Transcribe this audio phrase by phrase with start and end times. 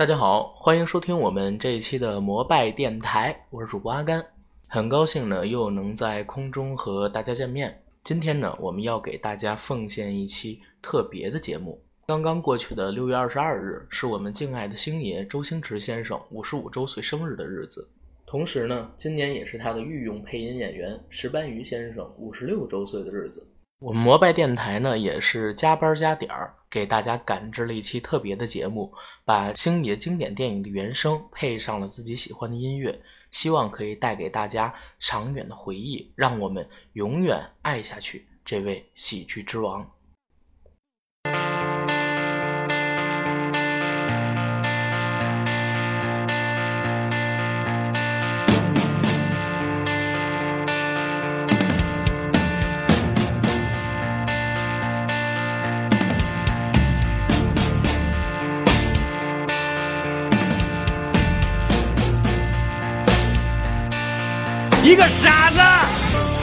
[0.00, 4.24] 大家好，欢迎收听我们这一期的摩拜电台，我是主播阿甘，
[4.66, 7.82] 很高兴呢又能在空中和大家见面。
[8.02, 11.78] 今天呢，我们要给大家奉献一期特别的节目。
[12.06, 17.86] 刚刚过去的六月二十二日，是我们敬爱的星爷周星驰先生五十五周岁生日的日子，
[18.24, 23.46] 同时呢，今年也是他的御用配音演员石斑鱼先生五十六周岁的日子。
[23.80, 28.92] 我们摩拜电台呢，也是加班加点儿，给大家赶制了一期特别的节目，
[29.24, 32.96] 把星爷经典电影的原声配上了自己喜欢的音乐，
[33.32, 39.90] 希望可以带给大家长远的回忆，让我们永远爱下去这位喜剧之王。
[65.00, 65.58] 个傻子，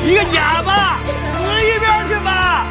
[0.03, 2.65] 一个哑巴，死一边去吧！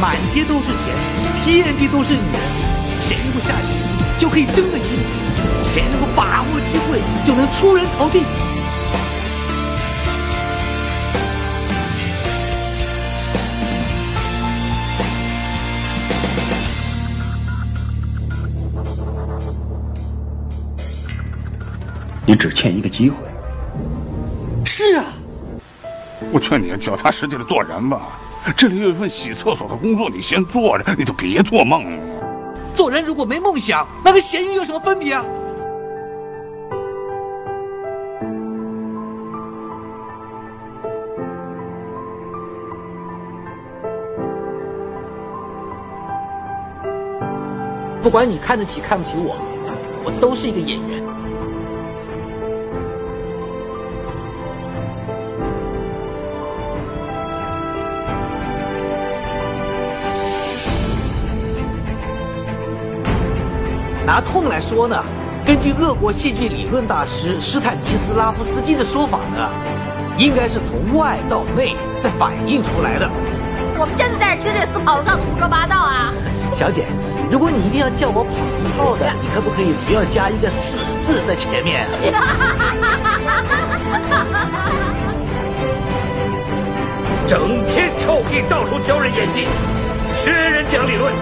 [0.00, 0.94] 满街都是钱，
[1.44, 2.40] 遍地都是女人，
[3.02, 3.82] 谁能够下决心
[4.16, 4.84] 就可以争得赢，
[5.66, 8.22] 谁能够把握机会就能出人头地。
[22.32, 23.16] 你只欠一个机会。
[24.64, 25.04] 是啊，
[26.32, 28.18] 我劝你脚踏实地的做人吧。
[28.56, 31.84] 这里有一份洗厕所的工作，你先做着，你就别做梦。
[32.74, 35.22] 做人如果没梦想，那跟咸鱼有什么分别啊？
[48.02, 49.36] 不管你看得起看不起我，
[50.02, 51.01] 我都是一个演员。
[64.04, 64.96] 拿痛来说呢，
[65.46, 69.48] 根据俄国戏剧理论大师施坦尼斯拉夫斯基的说法呢，
[70.18, 73.08] 应该是从外到内再反映出来的。
[73.78, 76.12] 我们真的在这听这死跑道的胡说八道啊！
[76.52, 76.84] 小姐，
[77.30, 81.86] 如果你一定要叫我跑字操的，你可不可以不要加一个“死”字在前面？
[87.26, 89.46] 整天臭屁，到处教人演技，
[90.12, 91.12] 学人讲理论，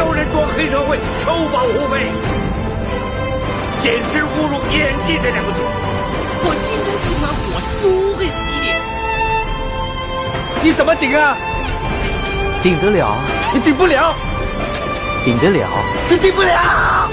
[0.00, 2.06] 教人装黑社会，收保护费，
[3.80, 5.60] 简直侮辱“演技”这两个字。
[6.42, 7.84] 我心中这团火是不
[8.16, 8.68] 会熄的。
[10.62, 11.36] 你怎么顶啊？
[12.62, 13.14] 顶得了，
[13.52, 14.16] 你顶不了，
[15.22, 15.68] 顶得了，
[16.08, 17.10] 你顶不了，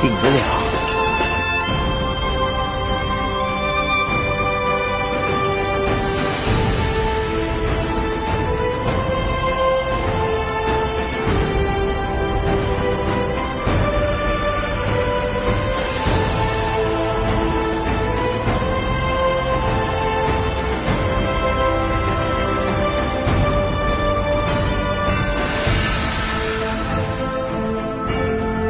[0.00, 0.63] 顶得了。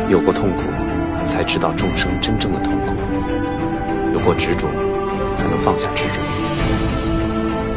[0.09, 0.63] 有过痛苦，
[1.27, 2.95] 才知道众生真正的痛苦；
[4.13, 4.69] 有过执着，
[5.35, 6.21] 才能放下执着；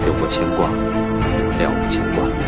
[0.06, 2.47] 有过牵挂，了无牵挂。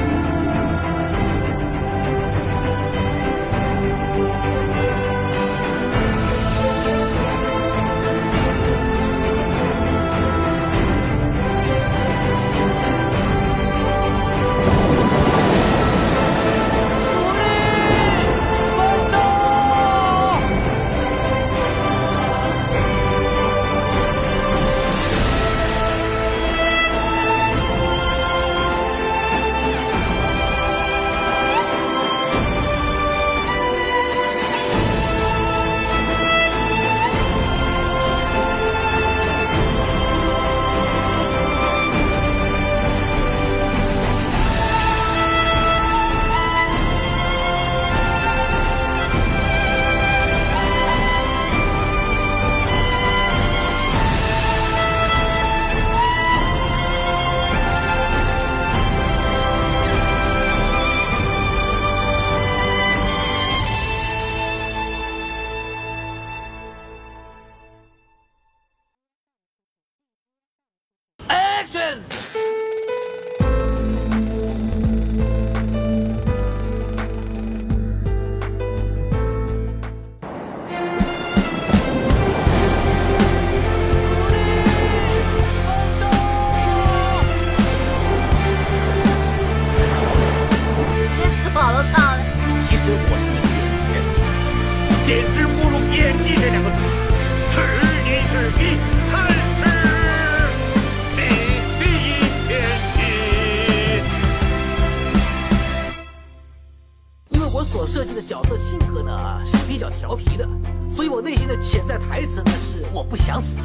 [107.52, 110.48] 我所设计的角色性格呢是比较调皮的，
[110.88, 113.58] 所以我内心的潜在台词呢是我不想死。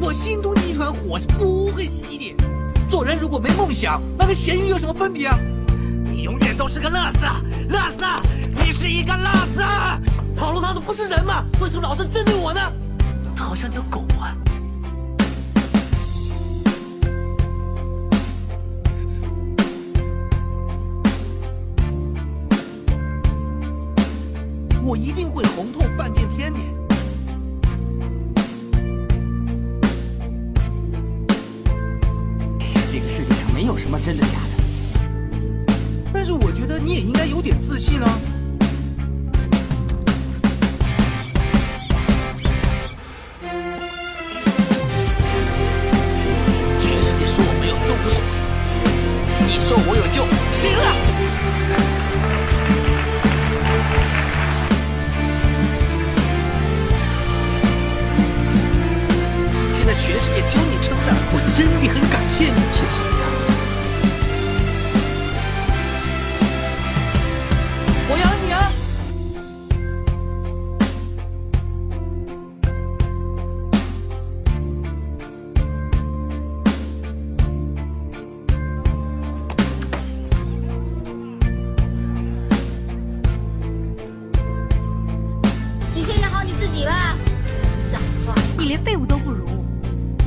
[0.00, 2.34] 我心中的一团火是不会熄的。
[2.88, 5.38] 做人如果没梦想，那跟咸鱼有什么分别啊？
[6.04, 7.20] 你永远都是个乐色，
[7.68, 8.04] 乐色，
[8.64, 9.62] 你是一个乐色。
[10.36, 11.44] 跑路他的不是人吗？
[11.60, 12.60] 为什么老是针对我呢？
[13.36, 14.34] 他好像条狗啊！
[24.96, 26.75] 一定会红透半边天的。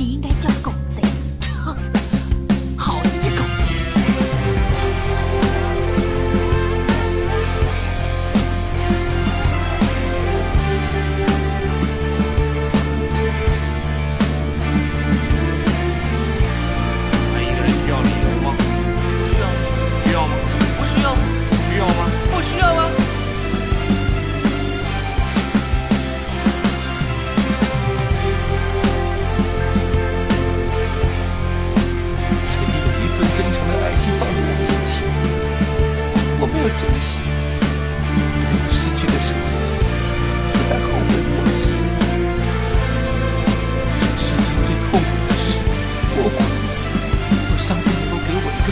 [0.00, 0.72] 你应该叫狗。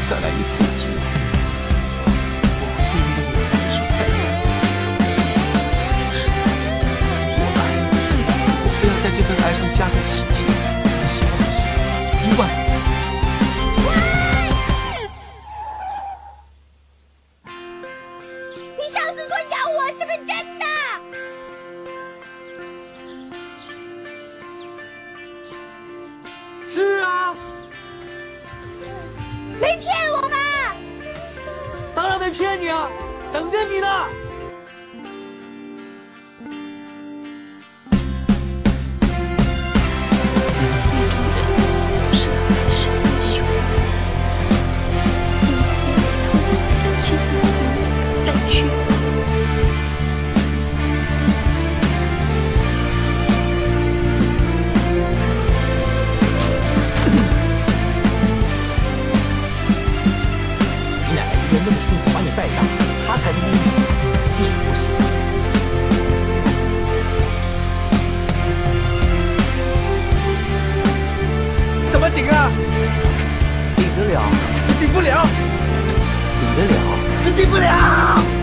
[0.09, 0.93] 再来一次的机会，
[2.61, 4.41] 我会对那个女孩子说三个字：
[7.37, 7.61] 我爱
[7.91, 7.93] 你。
[8.65, 10.48] 我非要在这份爱上加个期限，
[29.61, 30.77] 没骗我吧？
[31.95, 32.89] 当然没骗你啊，
[33.33, 33.89] 等着你呢。
[73.99, 74.23] 得了，
[74.79, 75.27] 顶不了，
[76.41, 76.77] 顶得了，
[77.37, 78.38] 顶不了。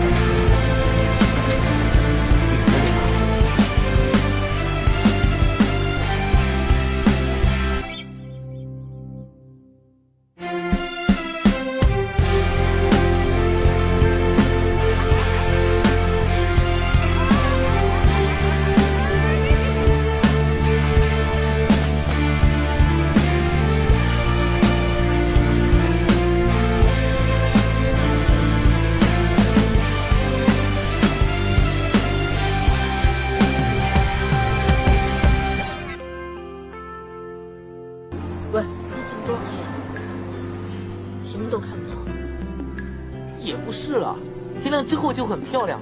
[43.46, 44.16] 也不是了，
[44.60, 45.80] 天亮之后就很漂亮，